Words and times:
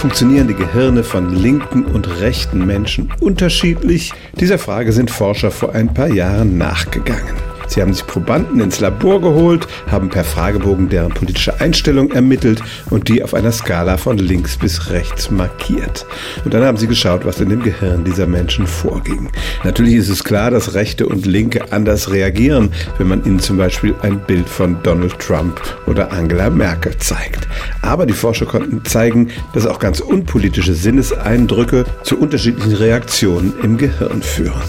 Funktionieren 0.00 0.48
die 0.48 0.54
Gehirne 0.54 1.04
von 1.04 1.34
linken 1.34 1.84
und 1.84 2.20
rechten 2.20 2.64
Menschen 2.64 3.12
unterschiedlich? 3.20 4.14
Dieser 4.40 4.58
Frage 4.58 4.92
sind 4.92 5.10
Forscher 5.10 5.50
vor 5.50 5.74
ein 5.74 5.92
paar 5.92 6.08
Jahren 6.08 6.56
nachgegangen. 6.56 7.49
Sie 7.70 7.80
haben 7.80 7.92
sich 7.92 8.04
Probanden 8.04 8.60
ins 8.60 8.80
Labor 8.80 9.20
geholt, 9.20 9.68
haben 9.88 10.08
per 10.08 10.24
Fragebogen 10.24 10.88
deren 10.88 11.10
politische 11.14 11.60
Einstellung 11.60 12.10
ermittelt 12.10 12.60
und 12.90 13.08
die 13.08 13.22
auf 13.22 13.32
einer 13.32 13.52
Skala 13.52 13.96
von 13.96 14.18
links 14.18 14.56
bis 14.56 14.90
rechts 14.90 15.30
markiert. 15.30 16.04
Und 16.44 16.52
dann 16.52 16.64
haben 16.64 16.78
sie 16.78 16.88
geschaut, 16.88 17.24
was 17.24 17.38
in 17.40 17.48
dem 17.48 17.62
Gehirn 17.62 18.02
dieser 18.02 18.26
Menschen 18.26 18.66
vorging. 18.66 19.30
Natürlich 19.62 19.94
ist 19.94 20.08
es 20.08 20.24
klar, 20.24 20.50
dass 20.50 20.74
Rechte 20.74 21.06
und 21.06 21.26
Linke 21.26 21.72
anders 21.72 22.10
reagieren, 22.10 22.72
wenn 22.98 23.06
man 23.06 23.24
ihnen 23.24 23.38
zum 23.38 23.56
Beispiel 23.56 23.94
ein 24.02 24.18
Bild 24.18 24.48
von 24.48 24.76
Donald 24.82 25.16
Trump 25.20 25.60
oder 25.86 26.10
Angela 26.10 26.50
Merkel 26.50 26.96
zeigt. 26.98 27.46
Aber 27.82 28.04
die 28.04 28.14
Forscher 28.14 28.46
konnten 28.46 28.84
zeigen, 28.84 29.28
dass 29.52 29.66
auch 29.66 29.78
ganz 29.78 30.00
unpolitische 30.00 30.74
Sinneseindrücke 30.74 31.84
zu 32.02 32.18
unterschiedlichen 32.18 32.74
Reaktionen 32.74 33.54
im 33.62 33.76
Gehirn 33.76 34.22
führen. 34.22 34.60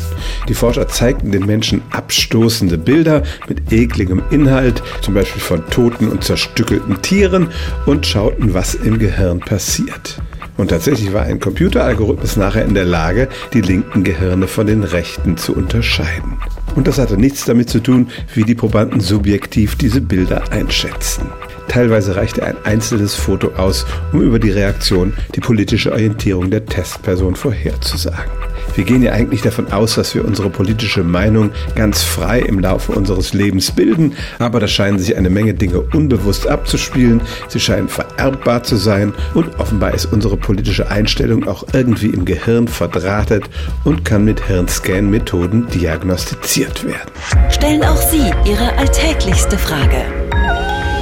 Die 0.48 0.54
Forscher 0.54 0.88
zeigten 0.88 1.32
den 1.32 1.46
Menschen 1.46 1.82
abstoßende 1.92 2.78
Bilder 2.78 3.24
mit 3.48 3.72
ekligem 3.72 4.22
Inhalt, 4.32 4.82
zum 5.02 5.14
Beispiel 5.14 5.42
von 5.42 5.66
toten 5.70 6.08
und 6.08 6.24
zerstückelten 6.24 7.02
Tieren, 7.02 7.50
und 7.86 8.06
schauten, 8.06 8.54
was 8.54 8.76
im 8.76 9.00
Gehirn 9.00 9.40
passiert. 9.40 10.22
Und 10.58 10.68
tatsächlich 10.68 11.12
war 11.14 11.24
ein 11.24 11.40
Computeralgorithmus 11.40 12.36
nachher 12.36 12.66
in 12.66 12.74
der 12.74 12.86
Lage, 12.86 13.30
die 13.54 13.62
linken 13.62 14.04
Gehirne 14.04 14.48
von 14.48 14.68
den 14.68 14.84
rechten 14.84 15.38
zu 15.38 15.56
unterscheiden. 15.56 16.38
Und 16.76 16.88
das 16.88 17.00
hatte 17.00 17.18
nichts 17.18 17.46
damit 17.46 17.70
zu 17.70 17.80
tun, 17.80 18.10
wie 18.36 18.44
die 18.44 18.56
Probanden 18.56 19.00
subjektiv 19.00 19.76
diese 19.76 20.02
Bilder 20.02 20.52
einschätzten. 20.52 21.28
Teilweise 21.68 22.16
reichte 22.16 22.44
ein 22.44 22.58
einzelnes 22.64 23.16
Foto 23.16 23.52
aus, 23.58 23.86
um 24.14 24.22
über 24.22 24.40
die 24.40 24.52
Reaktion 24.52 25.14
die 25.36 25.40
politische 25.40 25.92
Orientierung 25.92 26.52
der 26.52 26.66
Testperson 26.66 27.36
vorherzusagen. 27.36 28.32
Wir 28.76 28.84
gehen 28.84 29.04
ja 29.04 29.12
eigentlich 29.12 29.42
davon 29.42 29.72
aus, 29.72 29.96
dass 29.96 30.16
wir 30.16 30.26
unsere 30.26 30.50
politische 30.50 31.04
Meinung 31.04 31.52
ganz 31.76 32.02
frei 32.04 32.40
im 32.40 32.60
Laufe 32.60 32.92
unseres 32.92 33.34
Lebens 33.34 33.72
bilden, 33.72 34.14
aber 34.40 34.60
da 34.60 34.68
scheinen 34.68 35.00
sich 35.00 35.18
eine 35.18 35.30
Menge 35.30 35.54
Dinge 35.54 35.82
unbewusst 35.82 36.48
abzuspielen, 36.48 37.22
sie 37.48 37.60
scheinen 37.60 37.90
vererbbar 37.90 38.64
zu 38.64 38.78
sein 38.78 39.14
und 39.34 39.60
offenbar 39.60 39.94
ist 39.94 40.06
unsere 40.06 40.38
politische 40.38 40.90
Einstellung 40.90 41.48
auch 41.48 41.66
irgendwie 41.74 42.08
im 42.08 42.26
Gehirn 42.26 42.68
verdrahtet 42.68 43.44
und 43.84 44.06
kann 44.06 44.26
mit 44.26 44.46
Hirnscan-Methoden 44.46 45.68
diagnostiziert 45.68 46.86
werden. 46.86 47.12
Stellen 47.50 47.84
auch 47.84 47.98
Sie 47.98 48.32
Ihre 48.46 48.78
alltäglichste 48.78 49.58
Frage 49.58 50.06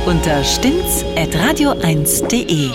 unter 0.05 0.43
stimmtz.radio1.de. 0.43 2.69